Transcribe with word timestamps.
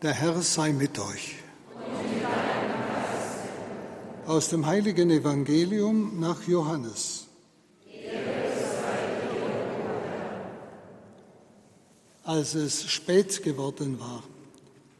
Der 0.00 0.12
Herr 0.12 0.40
sei 0.42 0.72
mit 0.72 0.96
euch. 1.00 1.34
Aus 4.26 4.48
dem 4.48 4.64
heiligen 4.64 5.10
Evangelium 5.10 6.20
nach 6.20 6.46
Johannes. 6.46 7.26
Als 12.22 12.54
es 12.54 12.88
spät 12.88 13.42
geworden 13.42 13.98
war, 13.98 14.22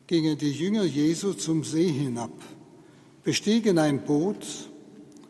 gingen 0.09 0.37
die 0.37 0.51
Jünger 0.51 0.83
Jesu 0.83 1.33
zum 1.35 1.63
See 1.63 1.93
hinab, 1.93 2.33
bestiegen 3.23 3.79
ein 3.79 4.05
Boot 4.05 4.69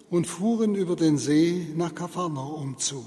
und 0.09 0.27
fuhren 0.27 0.77
über 0.77 0.97
den 0.97 1.19
See 1.19 1.67
nach 1.77 1.95
Kapharnaum 1.95 2.79
zu. 2.79 3.05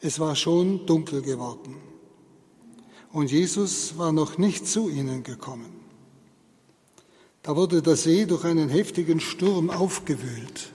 Es 0.00 0.18
war 0.18 0.34
schon 0.34 0.86
dunkel 0.86 1.20
geworden 1.20 1.93
und 3.14 3.30
Jesus 3.30 3.96
war 3.96 4.10
noch 4.10 4.38
nicht 4.38 4.66
zu 4.66 4.90
ihnen 4.90 5.22
gekommen. 5.22 5.72
Da 7.42 7.54
wurde 7.54 7.80
der 7.80 7.94
See 7.94 8.26
durch 8.26 8.44
einen 8.44 8.68
heftigen 8.68 9.20
Sturm 9.20 9.70
aufgewühlt. 9.70 10.72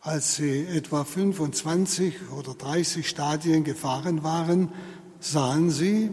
Als 0.00 0.36
sie 0.36 0.60
etwa 0.60 1.04
25 1.04 2.14
oder 2.38 2.54
30 2.54 3.08
Stadien 3.08 3.64
gefahren 3.64 4.22
waren, 4.22 4.70
sahen 5.18 5.72
sie, 5.72 6.10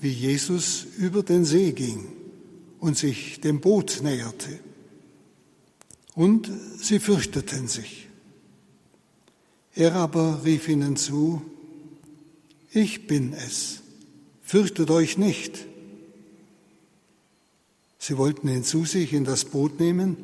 wie 0.00 0.12
Jesus 0.12 0.86
über 0.96 1.22
den 1.22 1.44
See 1.44 1.72
ging 1.72 2.06
und 2.80 2.96
sich 2.96 3.42
dem 3.42 3.60
Boot 3.60 4.00
näherte. 4.02 4.60
Und 6.14 6.50
sie 6.80 7.00
fürchteten 7.00 7.68
sich. 7.68 8.08
Er 9.74 9.94
aber 9.94 10.40
rief 10.42 10.68
ihnen 10.68 10.96
zu, 10.96 11.42
ich 12.70 13.06
bin 13.06 13.34
es 13.34 13.82
fürchtet 14.48 14.90
euch 14.90 15.18
nicht. 15.18 15.66
Sie 17.98 18.16
wollten 18.16 18.48
ihn 18.48 18.64
zu 18.64 18.86
sich 18.86 19.12
in 19.12 19.24
das 19.24 19.44
Boot 19.44 19.78
nehmen, 19.78 20.16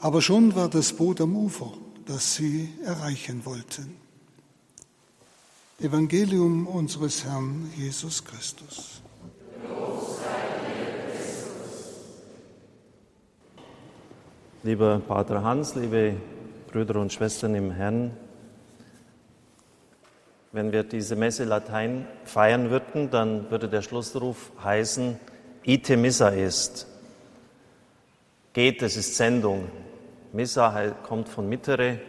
aber 0.00 0.20
schon 0.20 0.56
war 0.56 0.68
das 0.68 0.92
Boot 0.92 1.20
am 1.20 1.36
Ufer, 1.36 1.72
das 2.04 2.34
sie 2.34 2.70
erreichen 2.84 3.44
wollten. 3.44 3.94
Evangelium 5.78 6.66
unseres 6.66 7.24
Herrn 7.24 7.70
Jesus 7.76 8.24
Christus. 8.24 9.00
Lieber 14.64 14.98
Pater 15.06 15.44
Hans, 15.44 15.76
liebe 15.76 16.16
Brüder 16.72 17.00
und 17.00 17.12
Schwestern 17.12 17.54
im 17.54 17.70
Herrn, 17.70 18.10
wenn 20.52 20.70
wir 20.70 20.84
diese 20.84 21.16
Messe 21.16 21.44
Latein 21.44 22.06
feiern 22.24 22.70
würden, 22.70 23.10
dann 23.10 23.50
würde 23.50 23.68
der 23.68 23.80
Schlussruf 23.80 24.52
heißen, 24.62 25.18
Ite 25.64 25.96
Missa 25.96 26.28
ist. 26.28 26.86
Geht, 28.52 28.82
es 28.82 28.98
ist 28.98 29.16
Sendung. 29.16 29.70
Missa 30.32 30.90
kommt 31.02 31.30
von 31.30 31.48
mittere, 31.48 32.00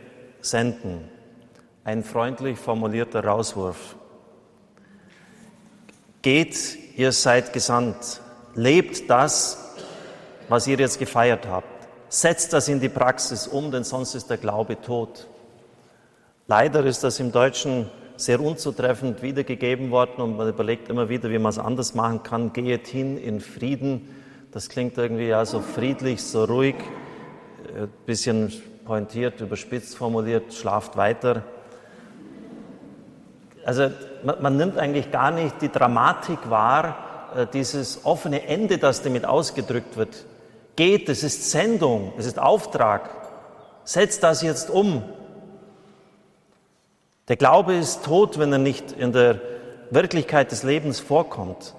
senden. 0.41 1.09
Ein 1.85 2.03
freundlich 2.03 2.59
formulierter 2.59 3.23
Rauswurf. 3.23 3.95
Geht, 6.21 6.77
ihr 6.97 7.13
seid 7.13 7.53
gesandt. 7.53 8.21
Lebt 8.55 9.09
das, 9.09 9.75
was 10.49 10.67
ihr 10.67 10.77
jetzt 10.77 10.99
gefeiert 10.99 11.47
habt. 11.47 11.87
Setzt 12.09 12.51
das 12.51 12.67
in 12.67 12.81
die 12.81 12.89
Praxis 12.89 13.47
um, 13.47 13.71
denn 13.71 13.85
sonst 13.85 14.15
ist 14.15 14.29
der 14.29 14.37
Glaube 14.37 14.79
tot. 14.81 15.27
Leider 16.47 16.85
ist 16.85 17.03
das 17.03 17.19
im 17.19 17.31
Deutschen 17.31 17.89
sehr 18.15 18.39
unzutreffend 18.39 19.21
wiedergegeben 19.21 19.91
worden 19.91 20.21
und 20.21 20.37
man 20.37 20.47
überlegt 20.47 20.89
immer 20.89 21.09
wieder, 21.09 21.29
wie 21.29 21.39
man 21.39 21.49
es 21.49 21.59
anders 21.59 21.95
machen 21.95 22.23
kann. 22.23 22.53
Gehet 22.53 22.87
hin 22.87 23.17
in 23.17 23.41
Frieden. 23.41 24.07
Das 24.51 24.69
klingt 24.69 24.97
irgendwie 24.97 25.27
ja 25.27 25.45
so 25.45 25.61
friedlich, 25.61 26.21
so 26.21 26.43
ruhig, 26.43 26.75
ein 27.75 27.85
äh, 27.85 27.87
bisschen 28.05 28.51
pointiert, 28.85 29.41
überspitzt 29.41 29.97
formuliert, 29.97 30.53
schlaft 30.53 30.95
weiter. 30.95 31.43
Also 33.65 33.89
man, 34.23 34.41
man 34.41 34.57
nimmt 34.57 34.77
eigentlich 34.77 35.11
gar 35.11 35.31
nicht 35.31 35.61
die 35.61 35.69
Dramatik 35.69 36.49
wahr, 36.49 37.31
äh, 37.35 37.47
dieses 37.51 38.05
offene 38.05 38.45
Ende, 38.45 38.77
das 38.77 39.01
damit 39.01 39.25
ausgedrückt 39.25 39.97
wird. 39.97 40.25
Geht, 40.75 41.09
es 41.09 41.23
ist 41.23 41.49
Sendung, 41.51 42.13
es 42.17 42.25
ist 42.25 42.39
Auftrag. 42.39 43.09
Setzt 43.85 44.23
das 44.23 44.41
jetzt 44.41 44.69
um. 44.69 45.03
Der 47.29 47.37
Glaube 47.37 47.73
ist 47.73 48.03
tot, 48.03 48.37
wenn 48.37 48.51
er 48.51 48.59
nicht 48.59 48.91
in 48.91 49.13
der 49.13 49.39
Wirklichkeit 49.91 50.51
des 50.51 50.63
Lebens 50.63 50.99
vorkommt. 50.99 51.73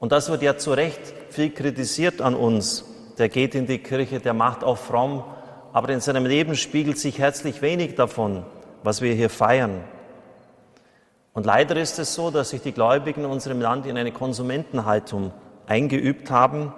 Und 0.00 0.12
das 0.12 0.30
wird 0.30 0.40
ja 0.40 0.56
zu 0.56 0.72
Recht 0.72 1.00
viel 1.28 1.50
kritisiert 1.50 2.22
an 2.22 2.34
uns. 2.34 2.84
Der 3.18 3.28
geht 3.28 3.54
in 3.54 3.66
die 3.66 3.80
Kirche, 3.80 4.18
der 4.18 4.32
macht 4.32 4.64
auch 4.64 4.78
fromm, 4.78 5.24
aber 5.74 5.90
in 5.90 6.00
seinem 6.00 6.24
Leben 6.24 6.56
spiegelt 6.56 6.98
sich 6.98 7.18
herzlich 7.18 7.60
wenig 7.60 7.96
davon, 7.96 8.44
was 8.82 9.02
wir 9.02 9.14
hier 9.14 9.28
feiern. 9.28 9.84
Und 11.34 11.44
leider 11.44 11.76
ist 11.76 11.98
es 11.98 12.14
so, 12.14 12.30
dass 12.30 12.50
sich 12.50 12.62
die 12.62 12.72
Gläubigen 12.72 13.24
in 13.24 13.30
unserem 13.30 13.60
Land 13.60 13.84
in 13.84 13.98
eine 13.98 14.12
Konsumentenhaltung 14.12 15.32
eingeübt 15.66 16.30
haben. 16.30 16.72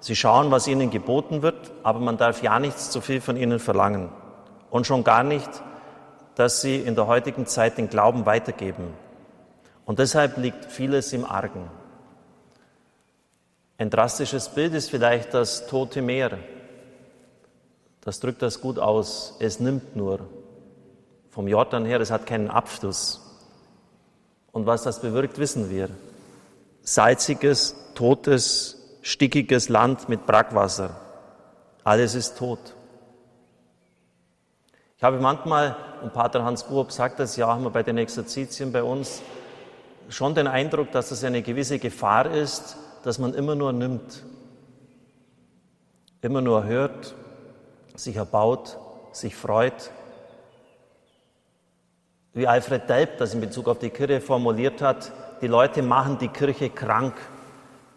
Sie 0.00 0.16
schauen, 0.16 0.50
was 0.50 0.68
ihnen 0.68 0.90
geboten 0.90 1.40
wird, 1.40 1.72
aber 1.82 1.98
man 1.98 2.18
darf 2.18 2.42
ja 2.42 2.58
nichts 2.58 2.90
zu 2.90 3.00
viel 3.00 3.22
von 3.22 3.38
ihnen 3.38 3.58
verlangen. 3.58 4.10
Und 4.70 4.86
schon 4.86 5.02
gar 5.02 5.22
nicht, 5.22 5.48
dass 6.34 6.60
sie 6.60 6.76
in 6.76 6.94
der 6.94 7.06
heutigen 7.06 7.46
Zeit 7.46 7.78
den 7.78 7.88
Glauben 7.88 8.26
weitergeben. 8.26 8.94
Und 9.84 9.98
deshalb 9.98 10.36
liegt 10.38 10.64
vieles 10.66 11.12
im 11.12 11.24
Argen. 11.24 11.70
Ein 13.78 13.90
drastisches 13.90 14.48
Bild 14.48 14.74
ist 14.74 14.90
vielleicht 14.90 15.34
das 15.34 15.66
tote 15.66 16.02
Meer. 16.02 16.38
Das 18.00 18.20
drückt 18.20 18.42
das 18.42 18.60
gut 18.60 18.78
aus. 18.78 19.36
Es 19.40 19.60
nimmt 19.60 19.96
nur. 19.96 20.20
Vom 21.30 21.48
Jordan 21.48 21.84
her, 21.84 22.00
es 22.00 22.10
hat 22.10 22.26
keinen 22.26 22.50
Abfluss. 22.50 23.20
Und 24.52 24.66
was 24.66 24.82
das 24.82 25.00
bewirkt, 25.00 25.38
wissen 25.38 25.70
wir. 25.70 25.88
Salziges, 26.82 27.74
totes, 27.94 28.98
stickiges 29.02 29.68
Land 29.68 30.08
mit 30.08 30.26
Brackwasser. 30.26 30.96
Alles 31.84 32.14
ist 32.14 32.38
tot. 32.38 32.74
Ich 34.96 35.02
habe 35.02 35.18
manchmal, 35.18 35.74
und 36.02 36.12
Pater 36.12 36.44
Hans 36.44 36.64
Buob 36.64 36.90
sagt 36.92 37.20
das 37.20 37.36
ja 37.36 37.52
auch 37.52 37.56
immer 37.56 37.70
bei 37.70 37.82
den 37.82 37.96
Exerzitien 37.98 38.72
bei 38.72 38.82
uns, 38.82 39.22
schon 40.08 40.34
den 40.34 40.46
Eindruck, 40.46 40.90
dass 40.92 41.10
es 41.10 41.24
eine 41.24 41.42
gewisse 41.42 41.78
Gefahr 41.78 42.30
ist, 42.30 42.76
dass 43.04 43.18
man 43.18 43.34
immer 43.34 43.54
nur 43.54 43.72
nimmt, 43.72 44.24
immer 46.20 46.40
nur 46.40 46.64
hört, 46.64 47.14
sich 47.94 48.16
erbaut, 48.16 48.78
sich 49.12 49.36
freut. 49.36 49.90
Wie 52.32 52.46
Alfred 52.46 52.88
Delp 52.88 53.18
das 53.18 53.34
in 53.34 53.40
Bezug 53.40 53.68
auf 53.68 53.78
die 53.78 53.90
Kirche 53.90 54.20
formuliert 54.20 54.82
hat, 54.82 55.12
die 55.40 55.46
Leute 55.46 55.82
machen 55.82 56.18
die 56.18 56.28
Kirche 56.28 56.70
krank, 56.70 57.14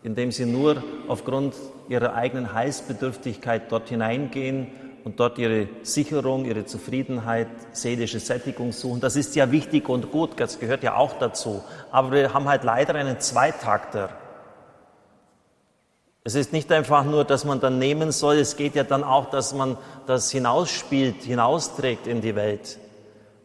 indem 0.03 0.31
sie 0.31 0.45
nur 0.45 0.83
aufgrund 1.07 1.55
ihrer 1.87 2.13
eigenen 2.13 2.53
Heilsbedürftigkeit 2.53 3.71
dort 3.71 3.89
hineingehen 3.89 4.84
und 5.05 5.19
dort 5.19 5.37
ihre 5.37 5.67
Sicherung, 5.83 6.45
ihre 6.45 6.65
Zufriedenheit, 6.65 7.47
seelische 7.73 8.19
Sättigung 8.19 8.71
suchen. 8.71 8.99
Das 8.99 9.15
ist 9.15 9.35
ja 9.35 9.51
wichtig 9.51 9.87
und 9.87 10.11
gut, 10.11 10.31
das 10.37 10.59
gehört 10.59 10.81
ja 10.81 10.95
auch 10.95 11.13
dazu. 11.19 11.63
Aber 11.91 12.11
wir 12.11 12.33
haben 12.33 12.49
halt 12.49 12.63
leider 12.63 12.95
einen 12.95 13.19
Zweitakter. 13.19 14.09
Es 16.23 16.33
ist 16.33 16.53
nicht 16.53 16.71
einfach 16.71 17.05
nur, 17.05 17.23
dass 17.23 17.45
man 17.45 17.59
dann 17.59 17.77
nehmen 17.77 18.11
soll, 18.11 18.37
es 18.37 18.57
geht 18.57 18.73
ja 18.73 18.83
dann 18.83 19.03
auch, 19.03 19.29
dass 19.29 19.53
man 19.53 19.77
das 20.07 20.31
hinausspielt, 20.31 21.21
hinausträgt 21.21 22.07
in 22.07 22.21
die 22.21 22.35
Welt 22.35 22.79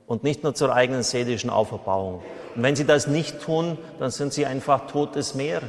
und 0.07 0.25
nicht 0.25 0.43
nur 0.43 0.55
zur 0.55 0.75
eigenen 0.75 1.03
seelischen 1.03 1.51
Auferbauung. 1.51 2.23
Und 2.57 2.63
wenn 2.63 2.75
Sie 2.75 2.87
das 2.87 3.07
nicht 3.07 3.43
tun, 3.43 3.77
dann 3.99 4.11
sind 4.11 4.33
Sie 4.33 4.47
einfach 4.47 4.87
totes 4.87 5.35
Meer, 5.35 5.61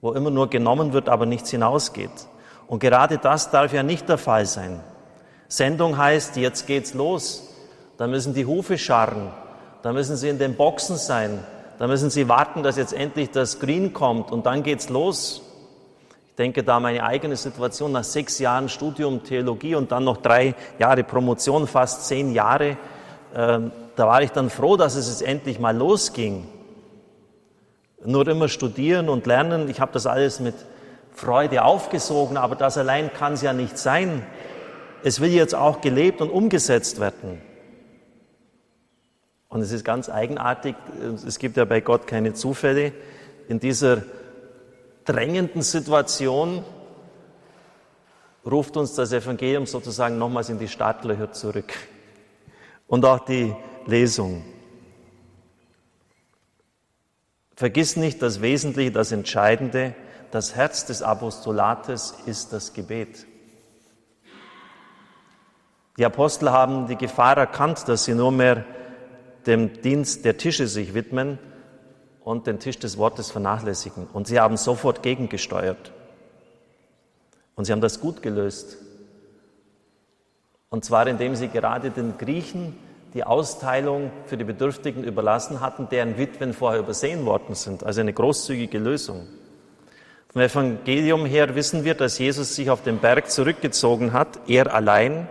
wo 0.00 0.12
immer 0.12 0.30
nur 0.30 0.48
genommen 0.48 0.94
wird, 0.94 1.10
aber 1.10 1.26
nichts 1.26 1.50
hinausgeht. 1.50 2.29
Und 2.70 2.78
gerade 2.78 3.18
das 3.18 3.50
darf 3.50 3.72
ja 3.72 3.82
nicht 3.82 4.08
der 4.08 4.16
Fall 4.16 4.46
sein. 4.46 4.78
Sendung 5.48 5.98
heißt, 5.98 6.36
jetzt 6.36 6.68
geht's 6.68 6.94
los. 6.94 7.52
Da 7.96 8.06
müssen 8.06 8.32
die 8.32 8.46
Hufe 8.46 8.78
scharren. 8.78 9.32
Da 9.82 9.92
müssen 9.92 10.16
sie 10.16 10.28
in 10.28 10.38
den 10.38 10.54
Boxen 10.54 10.96
sein. 10.96 11.40
Da 11.80 11.88
müssen 11.88 12.10
sie 12.10 12.28
warten, 12.28 12.62
dass 12.62 12.76
jetzt 12.76 12.92
endlich 12.92 13.32
das 13.32 13.58
Green 13.58 13.92
kommt 13.92 14.30
und 14.30 14.46
dann 14.46 14.62
geht's 14.62 14.88
los. 14.88 15.42
Ich 16.28 16.36
denke 16.36 16.62
da 16.62 16.78
meine 16.78 17.02
eigene 17.02 17.34
Situation 17.34 17.90
nach 17.90 18.04
sechs 18.04 18.38
Jahren 18.38 18.68
Studium 18.68 19.24
Theologie 19.24 19.74
und 19.74 19.90
dann 19.90 20.04
noch 20.04 20.18
drei 20.18 20.54
Jahre 20.78 21.02
Promotion, 21.02 21.66
fast 21.66 22.06
zehn 22.06 22.32
Jahre. 22.32 22.76
Äh, 23.34 23.58
da 23.96 24.06
war 24.06 24.22
ich 24.22 24.30
dann 24.30 24.48
froh, 24.48 24.76
dass 24.76 24.94
es 24.94 25.08
jetzt 25.08 25.28
endlich 25.28 25.58
mal 25.58 25.76
losging. 25.76 26.46
Nur 28.04 28.28
immer 28.28 28.46
studieren 28.46 29.08
und 29.08 29.26
lernen. 29.26 29.68
Ich 29.68 29.80
habe 29.80 29.90
das 29.92 30.06
alles 30.06 30.38
mit 30.38 30.54
Freude 31.20 31.64
aufgesogen, 31.64 32.38
aber 32.38 32.56
das 32.56 32.78
allein 32.78 33.12
kann 33.12 33.34
es 33.34 33.42
ja 33.42 33.52
nicht 33.52 33.76
sein. 33.76 34.24
Es 35.02 35.20
will 35.20 35.30
jetzt 35.30 35.54
auch 35.54 35.82
gelebt 35.82 36.22
und 36.22 36.30
umgesetzt 36.30 36.98
werden. 36.98 37.42
Und 39.48 39.60
es 39.60 39.70
ist 39.70 39.84
ganz 39.84 40.08
eigenartig, 40.08 40.76
es 41.26 41.38
gibt 41.38 41.58
ja 41.58 41.66
bei 41.66 41.82
Gott 41.82 42.06
keine 42.06 42.32
Zufälle. 42.32 42.92
In 43.48 43.60
dieser 43.60 44.02
drängenden 45.04 45.60
Situation 45.60 46.64
ruft 48.46 48.78
uns 48.78 48.94
das 48.94 49.12
Evangelium 49.12 49.66
sozusagen 49.66 50.16
nochmals 50.16 50.48
in 50.48 50.58
die 50.58 50.68
Startlöcher 50.68 51.32
zurück. 51.32 51.74
Und 52.86 53.04
auch 53.04 53.20
die 53.26 53.54
Lesung. 53.86 54.42
Vergiss 57.56 57.96
nicht 57.96 58.22
das 58.22 58.40
Wesentliche, 58.40 58.90
das 58.90 59.12
Entscheidende, 59.12 59.94
das 60.30 60.54
Herz 60.54 60.86
des 60.86 61.02
Apostolates 61.02 62.14
ist 62.26 62.52
das 62.52 62.72
Gebet. 62.72 63.26
Die 65.98 66.04
Apostel 66.04 66.50
haben 66.50 66.86
die 66.86 66.96
Gefahr 66.96 67.36
erkannt, 67.36 67.88
dass 67.88 68.04
sie 68.04 68.14
nur 68.14 68.32
mehr 68.32 68.64
dem 69.46 69.82
Dienst 69.82 70.24
der 70.24 70.36
Tische 70.36 70.66
sich 70.66 70.94
widmen 70.94 71.38
und 72.24 72.46
den 72.46 72.58
Tisch 72.58 72.78
des 72.78 72.96
Wortes 72.96 73.30
vernachlässigen. 73.30 74.06
Und 74.12 74.26
sie 74.26 74.40
haben 74.40 74.56
sofort 74.56 75.02
gegengesteuert. 75.02 75.92
Und 77.56 77.64
sie 77.64 77.72
haben 77.72 77.80
das 77.80 78.00
gut 78.00 78.22
gelöst. 78.22 78.78
Und 80.68 80.84
zwar 80.84 81.06
indem 81.06 81.34
sie 81.34 81.48
gerade 81.48 81.90
den 81.90 82.16
Griechen 82.16 82.76
die 83.12 83.24
Austeilung 83.24 84.12
für 84.26 84.36
die 84.36 84.44
Bedürftigen 84.44 85.02
überlassen 85.02 85.60
hatten, 85.60 85.88
deren 85.88 86.16
Witwen 86.16 86.54
vorher 86.54 86.80
übersehen 86.80 87.26
worden 87.26 87.56
sind. 87.56 87.82
Also 87.82 88.00
eine 88.00 88.12
großzügige 88.12 88.78
Lösung. 88.78 89.26
Vom 90.32 90.42
Evangelium 90.42 91.26
her 91.26 91.56
wissen 91.56 91.82
wir, 91.82 91.94
dass 91.94 92.18
Jesus 92.18 92.54
sich 92.54 92.70
auf 92.70 92.82
den 92.82 92.98
Berg 92.98 93.28
zurückgezogen 93.32 94.12
hat, 94.12 94.38
er 94.46 94.72
allein. 94.72 95.28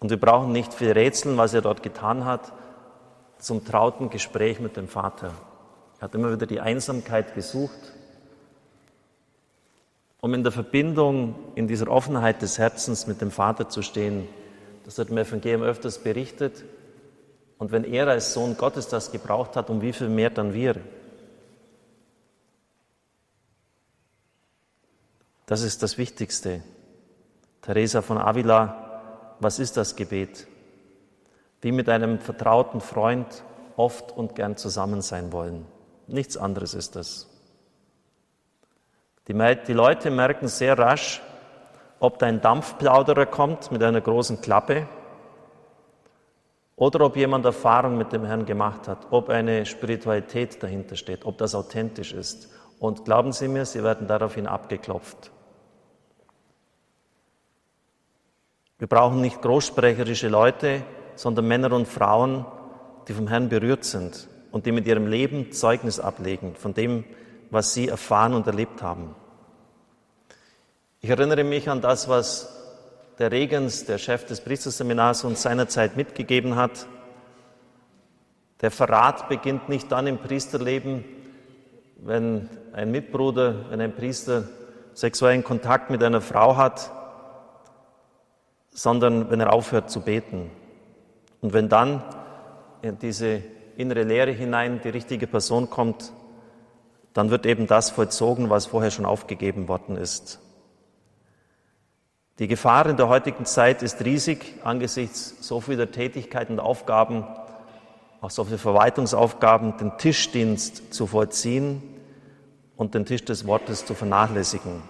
Und 0.00 0.10
wir 0.10 0.18
brauchen 0.18 0.50
nicht 0.50 0.74
viel 0.74 0.90
rätseln, 0.90 1.36
was 1.36 1.54
er 1.54 1.60
dort 1.60 1.84
getan 1.84 2.24
hat, 2.24 2.52
zum 3.38 3.64
trauten 3.64 4.10
Gespräch 4.10 4.58
mit 4.58 4.76
dem 4.76 4.88
Vater. 4.88 5.32
Er 5.98 6.02
hat 6.02 6.14
immer 6.16 6.32
wieder 6.32 6.46
die 6.46 6.58
Einsamkeit 6.58 7.36
gesucht, 7.36 7.78
um 10.20 10.34
in 10.34 10.42
der 10.42 10.50
Verbindung, 10.50 11.36
in 11.54 11.68
dieser 11.68 11.88
Offenheit 11.88 12.42
des 12.42 12.58
Herzens 12.58 13.06
mit 13.06 13.20
dem 13.20 13.30
Vater 13.30 13.68
zu 13.68 13.82
stehen. 13.82 14.26
Das 14.86 14.98
wird 14.98 15.10
im 15.10 15.18
Evangelium 15.18 15.62
öfters 15.62 15.98
berichtet. 15.98 16.64
Und 17.58 17.70
wenn 17.70 17.84
er 17.84 18.08
als 18.08 18.32
Sohn 18.32 18.56
Gottes 18.56 18.88
das 18.88 19.12
gebraucht 19.12 19.54
hat, 19.54 19.70
um 19.70 19.82
wie 19.82 19.92
viel 19.92 20.08
mehr 20.08 20.30
dann 20.30 20.52
wir? 20.52 20.74
Das 25.48 25.62
ist 25.62 25.82
das 25.82 25.96
Wichtigste. 25.96 26.62
Teresa 27.62 28.02
von 28.02 28.18
Avila, 28.18 29.34
was 29.40 29.58
ist 29.58 29.78
das 29.78 29.96
Gebet? 29.96 30.46
Wie 31.62 31.72
mit 31.72 31.88
einem 31.88 32.18
vertrauten 32.18 32.82
Freund 32.82 33.44
oft 33.74 34.12
und 34.12 34.34
gern 34.34 34.58
zusammen 34.58 35.00
sein 35.00 35.32
wollen. 35.32 35.64
Nichts 36.06 36.36
anderes 36.36 36.74
ist 36.74 36.96
das. 36.96 37.30
Die, 39.26 39.32
die 39.66 39.72
Leute 39.72 40.10
merken 40.10 40.48
sehr 40.48 40.78
rasch, 40.78 41.22
ob 41.98 42.18
da 42.18 42.26
ein 42.26 42.42
Dampfplauderer 42.42 43.24
kommt 43.24 43.72
mit 43.72 43.82
einer 43.82 44.02
großen 44.02 44.42
Klappe 44.42 44.86
oder 46.76 47.06
ob 47.06 47.16
jemand 47.16 47.46
Erfahrung 47.46 47.96
mit 47.96 48.12
dem 48.12 48.26
Herrn 48.26 48.44
gemacht 48.44 48.86
hat, 48.86 49.06
ob 49.12 49.30
eine 49.30 49.64
Spiritualität 49.64 50.62
dahinter 50.62 50.96
steht, 50.96 51.24
ob 51.24 51.38
das 51.38 51.54
authentisch 51.54 52.12
ist. 52.12 52.50
Und 52.78 53.06
glauben 53.06 53.32
Sie 53.32 53.48
mir, 53.48 53.64
Sie 53.64 53.82
werden 53.82 54.06
daraufhin 54.06 54.46
abgeklopft. 54.46 55.30
Wir 58.78 58.86
brauchen 58.86 59.20
nicht 59.20 59.42
großsprecherische 59.42 60.28
Leute, 60.28 60.82
sondern 61.16 61.48
Männer 61.48 61.72
und 61.72 61.88
Frauen, 61.88 62.46
die 63.08 63.12
vom 63.12 63.26
Herrn 63.26 63.48
berührt 63.48 63.84
sind 63.84 64.28
und 64.52 64.66
die 64.66 64.72
mit 64.72 64.86
ihrem 64.86 65.08
Leben 65.08 65.50
Zeugnis 65.50 65.98
ablegen 65.98 66.54
von 66.54 66.74
dem, 66.74 67.04
was 67.50 67.74
sie 67.74 67.88
erfahren 67.88 68.34
und 68.34 68.46
erlebt 68.46 68.80
haben. 68.80 69.16
Ich 71.00 71.10
erinnere 71.10 71.42
mich 71.42 71.68
an 71.68 71.80
das, 71.80 72.08
was 72.08 72.54
der 73.18 73.32
Regens, 73.32 73.84
der 73.84 73.98
Chef 73.98 74.26
des 74.26 74.40
Priesterseminars, 74.42 75.24
uns 75.24 75.42
seinerzeit 75.42 75.96
mitgegeben 75.96 76.54
hat. 76.54 76.86
Der 78.60 78.70
Verrat 78.70 79.28
beginnt 79.28 79.68
nicht 79.68 79.90
dann 79.90 80.06
im 80.06 80.18
Priesterleben, 80.18 81.04
wenn 81.96 82.48
ein 82.72 82.92
Mitbruder, 82.92 83.70
wenn 83.70 83.80
ein 83.80 83.96
Priester 83.96 84.44
sexuellen 84.94 85.42
Kontakt 85.42 85.90
mit 85.90 86.02
einer 86.02 86.20
Frau 86.20 86.56
hat, 86.56 86.92
sondern 88.78 89.28
wenn 89.28 89.40
er 89.40 89.52
aufhört 89.52 89.90
zu 89.90 90.02
beten. 90.02 90.52
Und 91.40 91.52
wenn 91.52 91.68
dann 91.68 92.00
in 92.80 92.96
diese 92.96 93.42
innere 93.76 94.04
Lehre 94.04 94.30
hinein 94.30 94.80
die 94.84 94.88
richtige 94.90 95.26
Person 95.26 95.68
kommt, 95.68 96.12
dann 97.12 97.30
wird 97.30 97.44
eben 97.44 97.66
das 97.66 97.90
vollzogen, 97.90 98.50
was 98.50 98.66
vorher 98.66 98.92
schon 98.92 99.04
aufgegeben 99.04 99.66
worden 99.66 99.96
ist. 99.96 100.38
Die 102.38 102.46
Gefahr 102.46 102.86
in 102.86 102.96
der 102.96 103.08
heutigen 103.08 103.46
Zeit 103.46 103.82
ist 103.82 104.04
riesig 104.04 104.54
angesichts 104.62 105.34
so 105.40 105.60
vieler 105.60 105.90
Tätigkeiten 105.90 106.52
und 106.52 106.60
Aufgaben, 106.60 107.24
auch 108.20 108.30
so 108.30 108.44
viele 108.44 108.58
Verwaltungsaufgaben, 108.58 109.76
den 109.78 109.98
Tischdienst 109.98 110.94
zu 110.94 111.08
vollziehen 111.08 111.82
und 112.76 112.94
den 112.94 113.06
Tisch 113.06 113.24
des 113.24 113.44
Wortes 113.44 113.86
zu 113.86 113.94
vernachlässigen. 113.94 114.82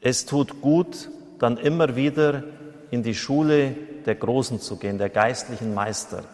Es 0.00 0.26
tut 0.26 0.60
gut, 0.60 1.10
dann 1.38 1.56
immer 1.56 1.96
wieder 1.96 2.42
in 2.90 3.02
die 3.02 3.14
Schule 3.14 3.74
der 4.06 4.14
Großen 4.14 4.60
zu 4.60 4.76
gehen, 4.76 4.98
der 4.98 5.08
geistlichen 5.08 5.74
Meister. 5.74 6.24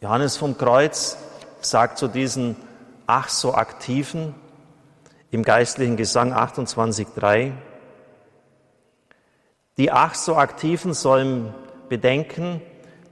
Johannes 0.00 0.36
vom 0.36 0.56
Kreuz 0.56 1.16
sagt 1.60 1.98
zu 1.98 2.08
diesen 2.08 2.56
ach 3.06 3.28
so 3.28 3.54
aktiven 3.54 4.34
im 5.30 5.42
geistlichen 5.42 5.96
Gesang 5.96 6.32
28.3, 6.32 7.52
die 9.76 9.92
ach 9.92 10.14
so 10.14 10.36
Aktiven 10.36 10.94
sollen 10.94 11.54
bedenken, 11.88 12.60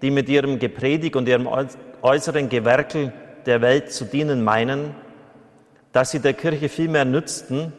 die 0.03 0.11
mit 0.11 0.29
ihrem 0.29 0.59
Gepredigt 0.59 1.17
und 1.17 1.29
ihrem 1.29 1.49
äußeren 2.03 2.49
Gewerkel 2.49 3.13
der 3.47 3.61
Welt 3.61 3.93
zu 3.93 4.05
dienen 4.05 4.43
meinen, 4.43 4.95
dass 5.93 6.11
sie 6.11 6.21
der 6.21 6.35
Kirche 6.35 6.69
viel 6.69 6.89
mehr 6.89 7.05
nützten 7.05 7.73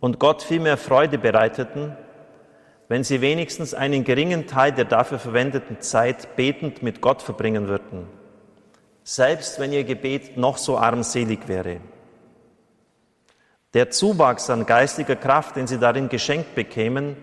und 0.00 0.18
Gott 0.18 0.42
viel 0.42 0.60
mehr 0.60 0.76
Freude 0.76 1.18
bereiteten, 1.18 1.96
wenn 2.90 3.04
sie 3.04 3.20
wenigstens 3.20 3.72
einen 3.72 4.02
geringen 4.02 4.48
Teil 4.48 4.72
der 4.72 4.84
dafür 4.84 5.20
verwendeten 5.20 5.80
Zeit 5.80 6.34
betend 6.34 6.82
mit 6.82 7.00
Gott 7.00 7.22
verbringen 7.22 7.68
würden, 7.68 8.08
selbst 9.04 9.60
wenn 9.60 9.72
ihr 9.72 9.84
Gebet 9.84 10.36
noch 10.36 10.58
so 10.58 10.76
armselig 10.76 11.46
wäre. 11.46 11.76
Der 13.74 13.90
Zuwachs 13.90 14.50
an 14.50 14.66
geistiger 14.66 15.14
Kraft, 15.14 15.54
den 15.54 15.68
sie 15.68 15.78
darin 15.78 16.08
geschenkt 16.08 16.56
bekämen, 16.56 17.16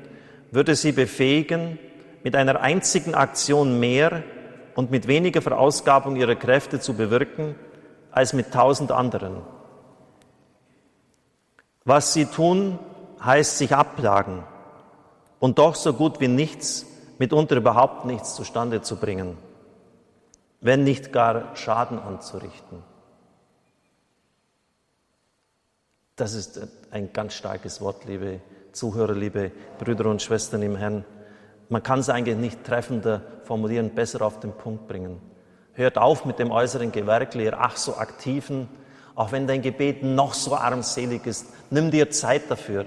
würde 0.52 0.74
sie 0.74 0.94
befähigen, 0.94 1.78
mit 2.24 2.38
einer 2.38 2.62
einzigen 2.62 3.14
Aktion 3.14 3.78
mehr 3.78 4.24
und 4.74 4.90
mit 4.90 5.06
weniger 5.10 5.42
Verausgabung 5.42 6.16
ihrer 6.16 6.36
Kräfte 6.36 6.80
zu 6.80 6.94
bewirken, 6.94 7.56
als 8.10 8.32
mit 8.32 8.54
tausend 8.54 8.94
anderen. 8.94 9.42
Was 11.84 12.14
sie 12.14 12.26
tun, 12.26 12.80
heißt 13.20 13.58
sich 13.58 13.76
abplagen 13.76 14.44
und 15.40 15.60
doch 15.60 15.76
so 15.76 15.94
gut 15.94 16.20
wie 16.20 16.28
nichts, 16.28 16.86
mitunter 17.20 17.56
überhaupt 17.58 18.06
nichts 18.06 18.36
zustande 18.36 18.82
zu 18.82 18.98
bringen, 18.98 19.38
wenn 20.62 20.84
nicht 20.84 21.12
gar 21.12 21.56
Schaden 21.56 22.00
anzurichten. 22.00 22.84
Das 26.16 26.34
ist 26.34 26.68
ein 26.90 27.14
ganz 27.14 27.34
starkes 27.34 27.80
Wort, 27.80 28.06
liebe 28.06 28.42
Zuhörer, 28.72 29.14
liebe 29.14 29.52
Brüder 29.78 30.08
und 30.08 30.22
Schwestern 30.22 30.64
im 30.64 30.76
Herrn. 30.76 31.06
Man 31.70 31.84
kann 31.84 32.00
es 32.00 32.10
eigentlich 32.10 32.38
nicht 32.38 32.64
treffender 32.64 33.22
formulieren, 33.44 33.94
besser 33.94 34.24
auf 34.24 34.40
den 34.40 34.52
Punkt 34.54 34.88
bringen. 34.88 35.22
Hört 35.74 35.98
auf 35.98 36.26
mit 36.26 36.40
dem 36.40 36.50
äußeren 36.50 36.92
Gewerkel, 36.92 37.42
ihr 37.42 37.60
ach 37.60 37.78
so 37.78 37.98
aktiven, 37.98 38.68
auch 39.14 39.32
wenn 39.32 39.46
dein 39.48 39.62
Gebet 39.62 40.02
noch 40.04 40.34
so 40.34 40.56
armselig 40.56 41.26
ist, 41.28 41.48
nimm 41.70 41.92
dir 41.92 42.10
Zeit 42.10 42.50
dafür. 42.50 42.86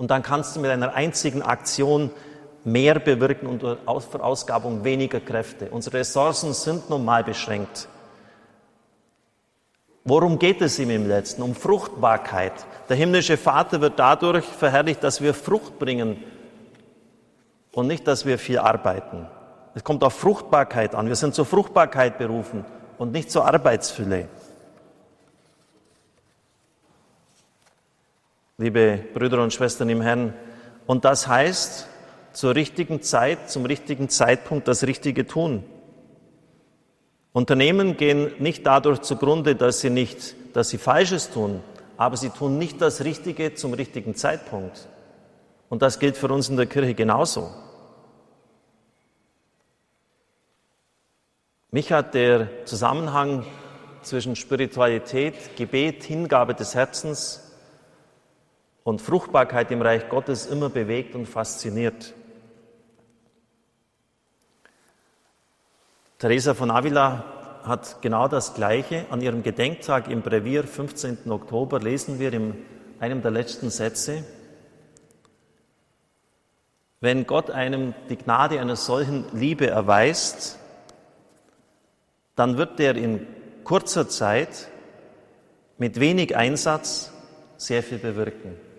Und 0.00 0.10
dann 0.10 0.22
kannst 0.22 0.56
du 0.56 0.60
mit 0.60 0.70
einer 0.70 0.94
einzigen 0.94 1.42
Aktion 1.42 2.08
mehr 2.64 2.98
bewirken 2.98 3.46
und 3.46 3.60
Verausgabung 3.60 4.82
weniger 4.82 5.20
Kräfte. 5.20 5.68
Unsere 5.70 5.98
Ressourcen 5.98 6.54
sind 6.54 6.88
nun 6.88 7.04
mal 7.04 7.22
beschränkt. 7.22 7.86
Worum 10.04 10.38
geht 10.38 10.62
es 10.62 10.78
ihm 10.78 10.88
im 10.88 11.06
Letzten? 11.06 11.42
Um 11.42 11.54
Fruchtbarkeit. 11.54 12.54
Der 12.88 12.96
himmlische 12.96 13.36
Vater 13.36 13.82
wird 13.82 13.98
dadurch 13.98 14.46
verherrlicht, 14.46 15.04
dass 15.04 15.20
wir 15.20 15.34
Frucht 15.34 15.78
bringen 15.78 16.24
und 17.72 17.86
nicht, 17.86 18.08
dass 18.08 18.24
wir 18.24 18.38
viel 18.38 18.58
arbeiten. 18.58 19.26
Es 19.74 19.84
kommt 19.84 20.02
auf 20.02 20.14
Fruchtbarkeit 20.14 20.94
an. 20.94 21.08
Wir 21.08 21.16
sind 21.16 21.34
zur 21.34 21.44
Fruchtbarkeit 21.44 22.16
berufen 22.16 22.64
und 22.96 23.12
nicht 23.12 23.30
zur 23.30 23.44
Arbeitsfülle. 23.44 24.28
Liebe 28.60 28.98
Brüder 29.14 29.42
und 29.42 29.54
Schwestern 29.54 29.88
im 29.88 30.02
Herrn, 30.02 30.34
und 30.86 31.06
das 31.06 31.26
heißt, 31.26 31.88
zur 32.34 32.54
richtigen 32.54 33.00
Zeit, 33.00 33.50
zum 33.50 33.64
richtigen 33.64 34.10
Zeitpunkt 34.10 34.68
das 34.68 34.86
Richtige 34.86 35.26
tun. 35.26 35.64
Unternehmen 37.32 37.96
gehen 37.96 38.32
nicht 38.38 38.66
dadurch 38.66 39.00
zugrunde, 39.00 39.56
dass 39.56 39.80
sie 39.80 39.88
nicht, 39.88 40.34
dass 40.54 40.68
sie 40.68 40.76
Falsches 40.76 41.30
tun, 41.30 41.62
aber 41.96 42.18
sie 42.18 42.28
tun 42.28 42.58
nicht 42.58 42.82
das 42.82 43.02
Richtige 43.02 43.54
zum 43.54 43.72
richtigen 43.72 44.14
Zeitpunkt. 44.14 44.88
Und 45.70 45.80
das 45.80 45.98
gilt 45.98 46.18
für 46.18 46.28
uns 46.28 46.50
in 46.50 46.58
der 46.58 46.66
Kirche 46.66 46.92
genauso. 46.92 47.48
Mich 51.70 51.92
hat 51.92 52.12
der 52.12 52.66
Zusammenhang 52.66 53.46
zwischen 54.02 54.36
Spiritualität, 54.36 55.56
Gebet, 55.56 56.04
Hingabe 56.04 56.52
des 56.52 56.74
Herzens 56.74 57.46
und 58.84 59.02
Fruchtbarkeit 59.02 59.70
im 59.70 59.82
Reich 59.82 60.08
Gottes 60.08 60.46
immer 60.46 60.68
bewegt 60.68 61.14
und 61.14 61.26
fasziniert. 61.26 62.14
Teresa 66.18 66.54
von 66.54 66.70
Avila 66.70 67.24
hat 67.64 68.02
genau 68.02 68.28
das 68.28 68.54
Gleiche. 68.54 69.06
An 69.10 69.20
ihrem 69.20 69.42
Gedenktag 69.42 70.08
im 70.08 70.22
Brevier, 70.22 70.64
15. 70.64 71.30
Oktober, 71.30 71.80
lesen 71.80 72.18
wir 72.18 72.32
in 72.32 72.54
einem 72.98 73.22
der 73.22 73.30
letzten 73.30 73.70
Sätze, 73.70 74.24
wenn 77.00 77.26
Gott 77.26 77.50
einem 77.50 77.94
die 78.10 78.16
Gnade 78.16 78.60
einer 78.60 78.76
solchen 78.76 79.24
Liebe 79.32 79.66
erweist, 79.66 80.58
dann 82.36 82.58
wird 82.58 82.78
er 82.78 82.94
in 82.94 83.26
kurzer 83.64 84.08
Zeit 84.08 84.68
mit 85.78 85.98
wenig 85.98 86.36
Einsatz 86.36 87.10
sehr 87.56 87.82
viel 87.82 87.98
bewirken. 87.98 88.69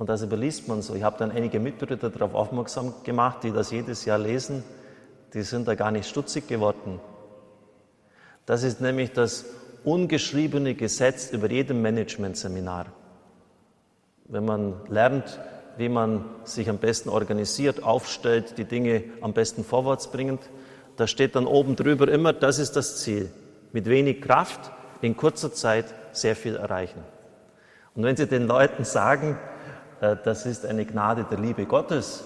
Und 0.00 0.08
das 0.08 0.22
überliest 0.22 0.66
man 0.66 0.80
so. 0.80 0.94
Ich 0.94 1.02
habe 1.02 1.18
dann 1.18 1.30
einige 1.30 1.60
Mitbrüder 1.60 2.08
darauf 2.08 2.32
aufmerksam 2.32 2.94
gemacht, 3.04 3.40
die 3.42 3.52
das 3.52 3.70
jedes 3.70 4.06
Jahr 4.06 4.16
lesen. 4.16 4.64
Die 5.34 5.42
sind 5.42 5.68
da 5.68 5.74
gar 5.74 5.90
nicht 5.90 6.08
stutzig 6.08 6.48
geworden. 6.48 6.98
Das 8.46 8.62
ist 8.62 8.80
nämlich 8.80 9.12
das 9.12 9.44
ungeschriebene 9.84 10.74
Gesetz 10.74 11.32
über 11.32 11.50
jedem 11.50 11.82
Managementseminar. 11.82 12.86
Wenn 14.24 14.46
man 14.46 14.80
lernt, 14.88 15.38
wie 15.76 15.90
man 15.90 16.24
sich 16.44 16.70
am 16.70 16.78
besten 16.78 17.10
organisiert, 17.10 17.82
aufstellt, 17.82 18.56
die 18.56 18.64
Dinge 18.64 19.04
am 19.20 19.34
besten 19.34 19.64
vorwärts 19.64 20.10
bringt, 20.10 20.40
da 20.96 21.06
steht 21.06 21.36
dann 21.36 21.44
oben 21.46 21.76
drüber 21.76 22.08
immer, 22.08 22.32
das 22.32 22.58
ist 22.58 22.74
das 22.74 23.02
Ziel. 23.02 23.30
Mit 23.72 23.84
wenig 23.84 24.22
Kraft 24.22 24.72
in 25.02 25.14
kurzer 25.14 25.52
Zeit 25.52 25.94
sehr 26.12 26.36
viel 26.36 26.56
erreichen. 26.56 27.04
Und 27.94 28.04
wenn 28.04 28.16
Sie 28.16 28.26
den 28.26 28.46
Leuten 28.46 28.84
sagen, 28.84 29.36
das 30.00 30.46
ist 30.46 30.64
eine 30.64 30.86
Gnade 30.86 31.26
der 31.30 31.38
Liebe 31.38 31.66
Gottes, 31.66 32.24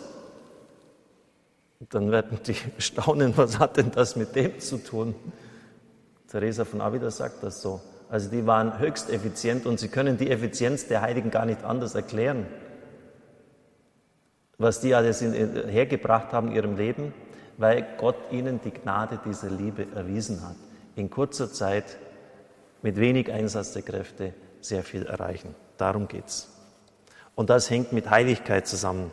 dann 1.90 2.11
werden 2.11 2.38
die 2.47 2.57
staunen, 2.78 3.37
was 3.37 3.59
hat 3.59 3.76
denn 3.76 3.90
das 3.90 4.16
mit 4.16 4.35
dem 4.37 4.61
zu 4.61 4.78
tun? 4.78 5.14
Teresa 6.28 6.64
von 6.64 6.81
Avila 6.81 7.11
sagt 7.11 7.43
das 7.43 7.61
so. 7.61 7.81
Also 8.09 8.31
die 8.31 8.47
waren 8.47 8.78
höchst 8.78 9.11
effizient 9.11 9.66
und 9.66 9.81
sie 9.81 9.88
können 9.88 10.16
die 10.16 10.31
Effizienz 10.31 10.87
der 10.87 11.00
Heiligen 11.00 11.31
gar 11.31 11.47
nicht 11.47 11.64
anders 11.64 11.95
erklären. 11.95 12.47
Was 14.57 14.81
die 14.81 14.95
alles 14.95 15.21
hergebracht 15.21 16.33
haben 16.33 16.49
in 16.49 16.54
ihrem 16.54 16.76
Leben, 16.76 17.12
weil 17.57 17.87
Gott 17.99 18.16
ihnen 18.31 18.61
die 18.64 18.71
Gnade 18.71 19.19
dieser 19.25 19.50
Liebe 19.50 19.87
erwiesen 19.95 20.47
hat. 20.47 20.57
In 20.97 21.11
kurzer 21.11 21.52
Zeit 21.52 21.99
mit 22.83 22.97
wenig 22.97 23.33
Einsatz 23.33 23.73
der 23.73 23.83
Kräfte 23.83 24.35
sehr 24.61 24.85
viel 24.85 25.07
erreichen. 25.07 25.54
Darum 25.76 26.07
geht's. 26.07 26.53
Und 27.35 27.50
das 27.50 27.71
hängt 27.71 27.93
mit 27.93 28.11
Heiligkeit 28.11 28.67
zusammen. 28.67 29.11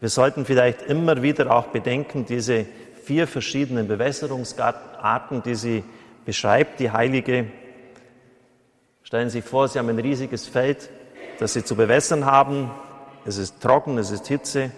Wir 0.00 0.08
sollten 0.08 0.44
vielleicht 0.44 0.82
immer 0.82 1.22
wieder 1.22 1.54
auch 1.54 1.68
bedenken, 1.68 2.26
diese 2.26 2.66
vier 3.04 3.26
verschiedenen 3.26 3.86
Bewässerungsarten, 3.86 5.42
die 5.42 5.54
sie 5.54 5.84
beschreibt, 6.24 6.80
die 6.80 6.90
Heilige. 6.90 7.46
Stellen 9.02 9.28
Sie 9.28 9.40
sich 9.40 9.48
vor, 9.48 9.68
Sie 9.68 9.78
haben 9.78 9.88
ein 9.88 9.98
riesiges 9.98 10.46
Feld, 10.46 10.90
das 11.38 11.52
Sie 11.52 11.64
zu 11.64 11.76
bewässern 11.76 12.24
haben. 12.24 12.70
Es 13.24 13.36
ist 13.36 13.60
trocken, 13.60 13.98
es 13.98 14.10
ist 14.10 14.26
Hitze. 14.26 14.70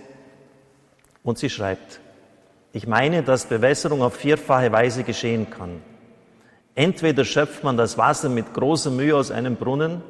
Und 1.23 1.38
sie 1.38 1.50
schreibt, 1.50 2.00
ich 2.73 2.87
meine, 2.87 3.23
dass 3.23 3.47
Bewässerung 3.47 4.02
auf 4.02 4.14
vierfache 4.14 4.71
Weise 4.71 5.02
geschehen 5.02 5.50
kann. 5.50 5.83
Entweder 6.76 7.25
schöpft 7.25 7.64
man 7.64 7.76
das 7.76 7.99
Wasser 7.99 8.28
mit 8.28 8.52
großer 8.54 8.90
Mühe 8.90 9.16
aus 9.16 9.30
einem 9.30 9.56
Brunnen 9.56 10.02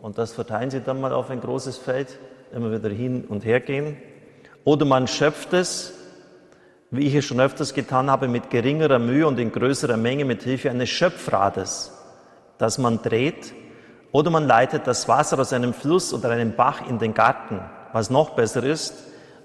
und 0.00 0.18
das 0.18 0.32
verteilen 0.32 0.70
sie 0.70 0.80
dann 0.80 1.00
mal 1.00 1.12
auf 1.12 1.30
ein 1.30 1.40
großes 1.40 1.78
Feld, 1.78 2.18
immer 2.52 2.70
wieder 2.70 2.88
hin 2.88 3.24
und 3.28 3.44
her 3.44 3.60
gehen. 3.60 3.96
Oder 4.64 4.84
man 4.84 5.06
schöpft 5.06 5.52
es, 5.52 5.94
wie 6.90 7.06
ich 7.06 7.14
es 7.14 7.24
schon 7.24 7.40
öfters 7.40 7.74
getan 7.74 8.10
habe, 8.10 8.28
mit 8.28 8.50
geringerer 8.50 8.98
Mühe 8.98 9.26
und 9.26 9.38
in 9.38 9.52
größerer 9.52 9.96
Menge 9.96 10.24
mit 10.24 10.42
Hilfe 10.42 10.70
eines 10.70 10.88
Schöpfrades, 10.88 11.92
das 12.56 12.78
man 12.78 13.02
dreht. 13.02 13.52
Oder 14.12 14.30
man 14.30 14.46
leitet 14.46 14.86
das 14.86 15.06
Wasser 15.06 15.38
aus 15.38 15.52
einem 15.52 15.74
Fluss 15.74 16.14
oder 16.14 16.30
einem 16.30 16.54
Bach 16.54 16.88
in 16.88 16.98
den 16.98 17.12
Garten, 17.12 17.60
was 17.92 18.08
noch 18.08 18.30
besser 18.30 18.62
ist, 18.62 18.94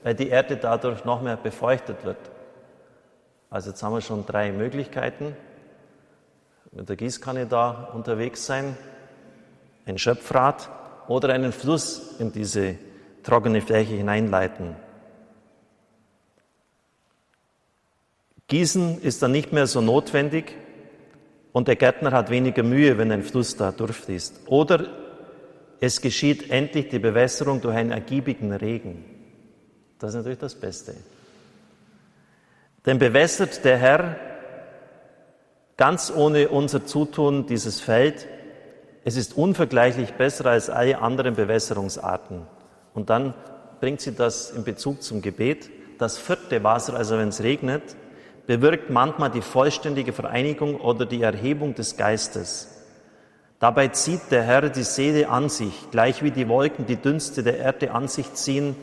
weil 0.04 0.16
die 0.16 0.30
Erde 0.30 0.56
dadurch 0.58 1.04
noch 1.04 1.22
mehr 1.22 1.36
befeuchtet 1.36 2.06
wird. 2.06 2.18
Also 3.50 3.72
jetzt 3.72 3.84
haben 3.84 3.94
wir 3.94 4.02
schon 4.02 4.26
drei 4.26 4.52
Möglichkeiten. 4.52 5.36
Mit 6.72 6.90
der 6.90 6.96
Gießkanne 6.96 7.46
da 7.46 7.90
unterwegs 7.94 8.46
sein, 8.46 8.78
ein 9.86 9.98
Schöpfrad 9.98 10.70
oder 11.08 11.34
einen 11.34 11.52
Fluss 11.52 12.16
in 12.20 12.32
diese 12.32 12.76
trockene 13.24 13.62
Fläche 13.62 13.96
hineinleiten. 13.96 14.76
Gießen 18.48 19.02
ist 19.02 19.22
dann 19.24 19.32
nicht 19.32 19.52
mehr 19.52 19.68
so 19.68 19.82
notwendig 19.82 20.56
und 21.54 21.68
der 21.68 21.76
Gärtner 21.76 22.12
hat 22.12 22.30
weniger 22.30 22.64
Mühe, 22.64 22.98
wenn 22.98 23.12
ein 23.12 23.24
Fluss 23.24 23.56
da 23.56 23.72
durchfließt. 23.72 24.42
Oder 24.48 24.88
es 25.80 26.02
geschieht 26.02 26.50
endlich 26.50 26.90
die 26.90 27.00
Bewässerung 27.00 27.62
durch 27.62 27.76
einen 27.76 27.92
ergiebigen 27.92 28.52
Regen. 28.52 29.06
Das 30.00 30.10
ist 30.12 30.16
natürlich 30.16 30.40
das 30.40 30.56
Beste. 30.56 30.96
Denn 32.86 33.00
bewässert 33.00 33.64
der 33.64 33.78
Herr 33.78 34.16
ganz 35.78 36.12
ohne 36.16 36.50
unser 36.50 36.86
Zutun 36.86 37.46
dieses 37.46 37.80
Feld, 37.80 38.28
es 39.06 39.18
ist 39.18 39.38
unvergleichlich 39.38 40.14
besser 40.14 40.46
als 40.46 40.70
alle 40.70 41.00
anderen 41.00 41.36
Bewässerungsarten. 41.36 42.44
Und 42.94 43.10
dann 43.10 43.34
bringt 43.80 44.02
sie 44.02 44.16
das 44.16 44.52
in 44.52 44.64
Bezug 44.64 45.04
zum 45.04 45.22
Gebet. 45.22 45.70
Das 45.98 46.18
vierte 46.18 46.64
Wasser, 46.64 46.94
also 46.94 47.18
wenn 47.18 47.30
es 47.30 47.44
regnet, 47.44 47.84
bewirkt 48.48 48.90
manchmal 48.90 49.30
die 49.30 49.42
vollständige 49.42 50.14
Vereinigung 50.14 50.76
oder 50.80 51.06
die 51.06 51.22
Erhebung 51.22 51.76
des 51.76 51.98
Geistes. 51.98 52.70
Dabei 53.60 53.90
zieht 53.90 54.32
der 54.32 54.44
Herr 54.44 54.70
die 54.70 54.84
Seele 54.84 55.30
an 55.30 55.50
sich, 55.50 55.90
gleich 55.92 56.24
wie 56.24 56.32
die 56.32 56.50
Wolken 56.50 56.86
die 56.86 56.98
Dünste 56.98 57.44
der 57.44 57.60
Erde 57.60 57.92
an 57.92 58.08
sich 58.08 58.34
ziehen 58.34 58.76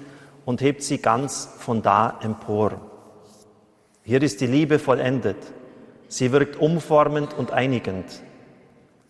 und 0.44 0.60
hebt 0.60 0.82
sie 0.82 0.98
ganz 0.98 1.48
von 1.58 1.82
da 1.82 2.18
empor. 2.22 2.80
Hier 4.02 4.22
ist 4.22 4.40
die 4.40 4.46
Liebe 4.46 4.78
vollendet. 4.78 5.36
Sie 6.08 6.32
wirkt 6.32 6.56
umformend 6.56 7.34
und 7.34 7.52
einigend. 7.52 8.06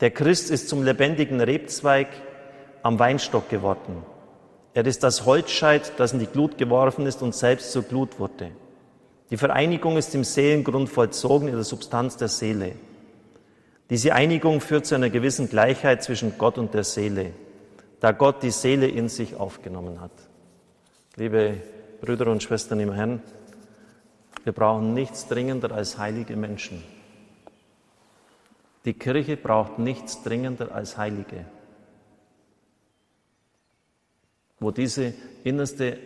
Der 0.00 0.10
Christ 0.10 0.50
ist 0.50 0.68
zum 0.68 0.82
lebendigen 0.82 1.40
Rebzweig 1.40 2.08
am 2.82 2.98
Weinstock 2.98 3.48
geworden. 3.50 4.02
Er 4.72 4.86
ist 4.86 5.02
das 5.02 5.26
Holzscheit, 5.26 5.92
das 5.98 6.12
in 6.12 6.20
die 6.20 6.26
Glut 6.26 6.56
geworfen 6.56 7.06
ist 7.06 7.22
und 7.22 7.34
selbst 7.34 7.72
zur 7.72 7.82
Glut 7.82 8.18
wurde. 8.18 8.50
Die 9.30 9.36
Vereinigung 9.36 9.96
ist 9.96 10.14
im 10.14 10.24
Seelengrund 10.24 10.88
vollzogen 10.88 11.48
in 11.48 11.54
der 11.54 11.64
Substanz 11.64 12.16
der 12.16 12.28
Seele. 12.28 12.72
Diese 13.90 14.14
Einigung 14.14 14.60
führt 14.60 14.86
zu 14.86 14.94
einer 14.94 15.10
gewissen 15.10 15.48
Gleichheit 15.48 16.02
zwischen 16.02 16.38
Gott 16.38 16.58
und 16.58 16.72
der 16.72 16.84
Seele, 16.84 17.32
da 17.98 18.12
Gott 18.12 18.42
die 18.42 18.52
Seele 18.52 18.86
in 18.86 19.08
sich 19.08 19.34
aufgenommen 19.36 20.00
hat. 20.00 20.12
Liebe 21.16 21.56
Brüder 22.00 22.28
und 22.28 22.42
Schwestern 22.42 22.80
im 22.80 22.92
Herrn, 22.92 23.20
wir 24.44 24.52
brauchen 24.52 24.94
nichts 24.94 25.28
dringender 25.28 25.72
als 25.72 25.98
heilige 25.98 26.36
Menschen. 26.36 26.82
Die 28.84 28.94
Kirche 28.94 29.36
braucht 29.36 29.78
nichts 29.78 30.22
dringender 30.22 30.74
als 30.74 30.96
Heilige, 30.96 31.44
wo 34.58 34.70
diese 34.70 35.14
innerste 35.44 35.98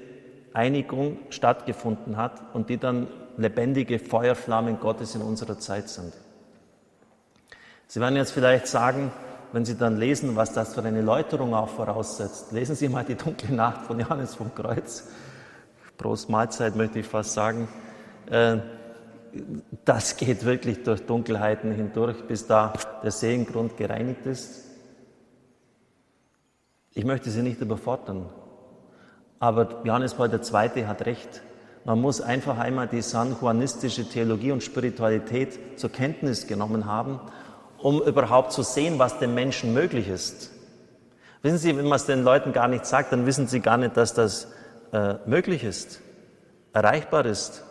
Einigung 0.52 1.18
stattgefunden 1.30 2.16
hat 2.16 2.54
und 2.54 2.68
die 2.68 2.78
dann 2.78 3.08
lebendige 3.36 3.98
Feuerflammen 3.98 4.78
Gottes 4.80 5.14
in 5.14 5.22
unserer 5.22 5.58
Zeit 5.58 5.88
sind. 5.88 6.12
Sie 7.86 8.00
werden 8.00 8.16
jetzt 8.16 8.32
vielleicht 8.32 8.66
sagen, 8.66 9.12
wenn 9.52 9.64
Sie 9.64 9.76
dann 9.76 9.96
lesen, 9.96 10.34
was 10.34 10.52
das 10.52 10.74
für 10.74 10.82
eine 10.82 11.02
Läuterung 11.02 11.54
auch 11.54 11.68
voraussetzt, 11.68 12.50
lesen 12.50 12.74
Sie 12.74 12.88
mal 12.88 13.04
die 13.04 13.14
dunkle 13.14 13.54
Nacht 13.54 13.86
von 13.86 14.00
Johannes 14.00 14.34
vom 14.34 14.52
Kreuz. 14.52 15.08
Prost 15.96 16.28
Mahlzeit 16.28 16.74
möchte 16.74 16.98
ich 16.98 17.06
fast 17.06 17.34
sagen. 17.34 17.68
Äh, 18.28 18.58
das 19.84 20.16
geht 20.16 20.44
wirklich 20.44 20.82
durch 20.82 21.04
Dunkelheiten 21.06 21.72
hindurch, 21.72 22.24
bis 22.26 22.46
da 22.46 22.72
der 23.02 23.10
Seelengrund 23.10 23.76
gereinigt 23.76 24.26
ist. 24.26 24.64
Ich 26.92 27.04
möchte 27.04 27.30
Sie 27.30 27.42
nicht 27.42 27.60
überfordern, 27.60 28.30
aber 29.40 29.82
Johannes 29.84 30.14
Paul 30.14 30.32
II. 30.32 30.86
hat 30.86 31.06
recht. 31.06 31.42
Man 31.84 32.00
muss 32.00 32.20
einfach 32.20 32.58
einmal 32.58 32.88
die 32.88 33.02
San 33.02 33.36
Juanistische 33.40 34.08
Theologie 34.08 34.52
und 34.52 34.62
Spiritualität 34.62 35.78
zur 35.78 35.90
Kenntnis 35.90 36.46
genommen 36.46 36.86
haben 36.86 37.20
um 37.84 38.00
überhaupt 38.00 38.52
zu 38.52 38.62
sehen, 38.62 38.98
was 38.98 39.18
dem 39.18 39.34
Menschen 39.34 39.74
möglich 39.74 40.08
ist. 40.08 40.50
Wissen 41.42 41.58
Sie, 41.58 41.76
wenn 41.76 41.84
man 41.84 41.96
es 41.96 42.06
den 42.06 42.22
Leuten 42.22 42.54
gar 42.54 42.66
nicht 42.66 42.86
sagt, 42.86 43.12
dann 43.12 43.26
wissen 43.26 43.46
sie 43.46 43.60
gar 43.60 43.76
nicht, 43.76 43.94
dass 43.98 44.14
das 44.14 44.48
äh, 44.92 45.16
möglich 45.26 45.64
ist, 45.64 46.00
erreichbar 46.72 47.26
ist. 47.26 47.63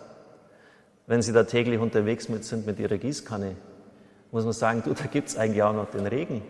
Wenn 1.05 1.21
sie 1.21 1.33
da 1.33 1.43
täglich 1.43 1.79
unterwegs 1.79 2.29
mit 2.29 2.45
sind 2.45 2.65
mit 2.65 2.79
ihrer 2.79 2.97
Gießkanne, 2.97 3.55
muss 4.31 4.45
man 4.45 4.53
sagen, 4.53 4.81
du, 4.83 4.93
da 4.93 5.05
gibt 5.05 5.29
es 5.29 5.37
eigentlich 5.37 5.61
auch 5.61 5.73
noch 5.73 5.89
den 5.89 6.07
Regen. 6.07 6.41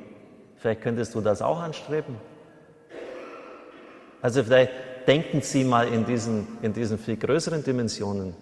Vielleicht 0.58 0.82
könntest 0.82 1.16
du 1.16 1.22
das 1.22 1.42
auch 1.42 1.60
anstreben. 1.60 2.16
Also 4.22 4.44
vielleicht 4.44 4.72
denken 5.06 5.42
Sie 5.42 5.66
mal 5.66 5.88
in 5.90 6.06
diesen, 6.06 6.48
in 6.62 6.72
diesen 6.72 6.98
viel 6.98 7.18
größeren 7.18 7.64
Dimensionen. 7.64 8.34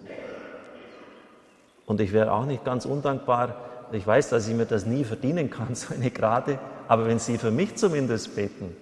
Und 1.86 2.00
ich 2.00 2.12
wäre 2.12 2.32
auch 2.32 2.46
nicht 2.46 2.64
ganz 2.64 2.86
undankbar. 2.86 3.56
Ich 3.90 4.06
weiß, 4.06 4.28
dass 4.28 4.46
ich 4.46 4.54
mir 4.54 4.66
das 4.66 4.86
nie 4.86 5.02
verdienen 5.02 5.50
kann, 5.50 5.74
so 5.74 5.92
eine 5.92 6.10
Grade. 6.10 6.58
Aber 6.86 7.06
wenn 7.06 7.18
Sie 7.18 7.38
für 7.38 7.50
mich 7.50 7.74
zumindest 7.76 8.36
beten, 8.36 8.76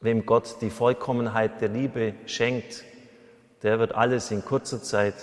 wem 0.00 0.26
Gott 0.26 0.56
die 0.60 0.68
Vollkommenheit 0.70 1.62
der 1.62 1.70
Liebe 1.70 2.14
schenkt, 2.26 2.84
der 3.64 3.78
wird 3.78 3.94
alles 3.94 4.30
in 4.30 4.44
kurzer 4.44 4.82
Zeit 4.82 5.14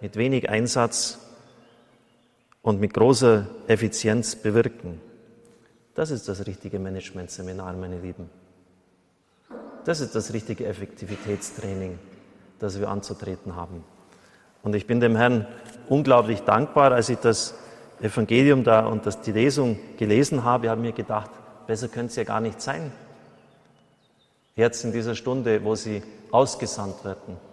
mit 0.00 0.16
wenig 0.16 0.48
Einsatz 0.48 1.18
und 2.62 2.80
mit 2.80 2.92
großer 2.92 3.46
Effizienz 3.66 4.36
bewirken. 4.36 5.00
Das 5.94 6.10
ist 6.10 6.28
das 6.28 6.46
richtige 6.46 6.78
Management-Seminar, 6.78 7.72
meine 7.72 7.98
Lieben. 7.98 8.28
Das 9.84 10.00
ist 10.00 10.14
das 10.14 10.34
richtige 10.34 10.66
Effektivitätstraining, 10.66 11.98
das 12.58 12.78
wir 12.78 12.90
anzutreten 12.90 13.56
haben. 13.56 13.82
Und 14.62 14.74
ich 14.74 14.86
bin 14.86 15.00
dem 15.00 15.16
Herrn 15.16 15.46
unglaublich 15.88 16.40
dankbar, 16.42 16.92
als 16.92 17.08
ich 17.08 17.18
das 17.18 17.54
Evangelium 18.02 18.64
da 18.64 18.86
und 18.86 19.06
das, 19.06 19.22
die 19.22 19.32
Lesung 19.32 19.78
gelesen 19.96 20.44
habe, 20.44 20.68
habe 20.68 20.82
mir 20.82 20.92
gedacht, 20.92 21.30
besser 21.66 21.88
könnte 21.88 22.10
es 22.10 22.16
ja 22.16 22.24
gar 22.24 22.40
nicht 22.40 22.60
sein. 22.60 22.92
Jetzt 24.56 24.84
in 24.84 24.92
dieser 24.92 25.14
Stunde, 25.14 25.64
wo 25.64 25.74
sie 25.74 26.02
ausgesandt 26.30 27.02
werden, 27.04 27.47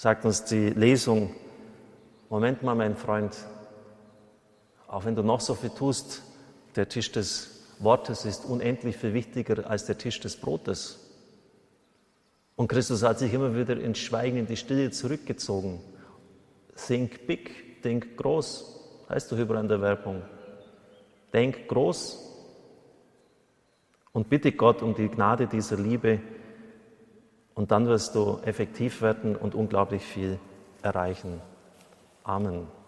sagt 0.00 0.24
uns 0.24 0.44
die 0.44 0.70
Lesung, 0.70 1.34
Moment 2.30 2.62
mal, 2.62 2.74
mein 2.74 2.96
Freund, 2.96 3.36
auch 4.88 5.04
wenn 5.04 5.14
du 5.14 5.22
noch 5.22 5.42
so 5.42 5.54
viel 5.54 5.68
tust, 5.68 6.22
der 6.74 6.88
Tisch 6.88 7.12
des 7.12 7.66
Wortes 7.80 8.24
ist 8.24 8.46
unendlich 8.46 8.96
viel 8.96 9.12
wichtiger 9.12 9.68
als 9.68 9.84
der 9.84 9.98
Tisch 9.98 10.18
des 10.18 10.36
Brotes. 10.36 11.06
Und 12.56 12.68
Christus 12.68 13.02
hat 13.02 13.18
sich 13.18 13.34
immer 13.34 13.54
wieder 13.54 13.78
ins 13.78 13.98
Schweigen, 13.98 14.38
in 14.38 14.46
die 14.46 14.56
Stille 14.56 14.90
zurückgezogen. 14.90 15.82
Think 16.86 17.26
big, 17.26 17.82
think 17.82 18.16
groß, 18.16 19.04
heißt 19.10 19.30
doch 19.30 19.36
überall 19.36 19.60
in 19.60 19.68
der 19.68 19.82
Werbung. 19.82 20.22
Denk 21.30 21.68
groß 21.68 22.26
und 24.12 24.30
bitte 24.30 24.52
Gott 24.52 24.80
um 24.80 24.94
die 24.94 25.08
Gnade 25.08 25.46
dieser 25.46 25.76
Liebe 25.76 26.20
und 27.60 27.70
dann 27.72 27.86
wirst 27.88 28.14
du 28.14 28.38
effektiv 28.42 29.02
werden 29.02 29.36
und 29.36 29.54
unglaublich 29.54 30.02
viel 30.02 30.38
erreichen. 30.80 31.42
Amen. 32.24 32.79